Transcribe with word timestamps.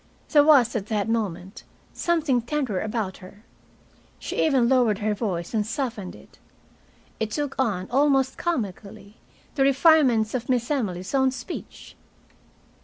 There 0.29 0.43
was, 0.43 0.75
at 0.75 0.87
that 0.87 1.07
moment, 1.07 1.61
something 1.93 2.41
tender 2.41 2.81
about 2.81 3.17
her. 3.17 3.43
She 4.17 4.43
even 4.43 4.67
lowered 4.67 4.97
her 4.97 5.13
voice 5.13 5.53
and 5.53 5.63
softened 5.63 6.15
it. 6.15 6.39
It 7.19 7.29
took 7.29 7.53
on, 7.59 7.87
almost 7.91 8.35
comically, 8.35 9.17
the 9.53 9.61
refinements 9.61 10.33
of 10.33 10.49
Miss 10.49 10.71
Emily's 10.71 11.13
own 11.13 11.29
speech. 11.29 11.95